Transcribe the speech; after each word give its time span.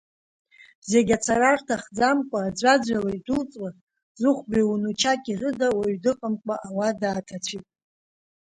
Зегьы 0.89 1.13
ацара 1.17 1.51
рҭахӡамкәа, 1.59 2.39
аӡәаӡәала 2.47 3.11
идәылҵуа, 3.17 3.69
Зыхәбеи 4.19 4.69
Унучаки 4.71 5.39
рыда 5.39 5.67
уаҩ 5.77 5.95
дыҟамкәа 6.03 6.55
ауада 6.67 7.07
ааҭацәит. 7.09 7.65